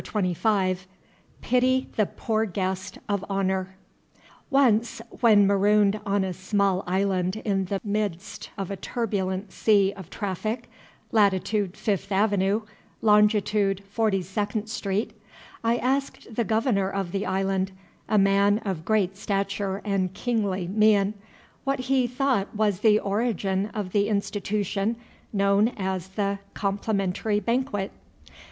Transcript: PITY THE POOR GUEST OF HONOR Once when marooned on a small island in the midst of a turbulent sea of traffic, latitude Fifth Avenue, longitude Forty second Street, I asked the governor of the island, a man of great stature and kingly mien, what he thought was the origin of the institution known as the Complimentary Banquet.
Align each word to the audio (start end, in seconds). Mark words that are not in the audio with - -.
PITY 1.43 1.89
THE 1.95 2.07
POOR 2.07 2.47
GUEST 2.47 2.97
OF 3.07 3.23
HONOR 3.29 3.75
Once 4.49 4.99
when 5.19 5.45
marooned 5.45 5.99
on 6.07 6.23
a 6.23 6.33
small 6.33 6.83
island 6.87 7.35
in 7.45 7.65
the 7.65 7.79
midst 7.83 8.49
of 8.57 8.71
a 8.71 8.75
turbulent 8.75 9.51
sea 9.51 9.93
of 9.95 10.09
traffic, 10.09 10.67
latitude 11.11 11.77
Fifth 11.77 12.11
Avenue, 12.11 12.63
longitude 13.03 13.83
Forty 13.91 14.23
second 14.23 14.65
Street, 14.71 15.11
I 15.63 15.77
asked 15.77 16.33
the 16.33 16.45
governor 16.45 16.89
of 16.89 17.11
the 17.11 17.27
island, 17.27 17.71
a 18.09 18.17
man 18.17 18.57
of 18.65 18.83
great 18.83 19.15
stature 19.15 19.83
and 19.85 20.15
kingly 20.15 20.67
mien, 20.67 21.13
what 21.63 21.77
he 21.81 22.07
thought 22.07 22.55
was 22.55 22.79
the 22.79 22.97
origin 22.97 23.67
of 23.75 23.91
the 23.91 24.07
institution 24.09 24.95
known 25.31 25.67
as 25.77 26.07
the 26.07 26.39
Complimentary 26.55 27.39
Banquet. 27.39 27.91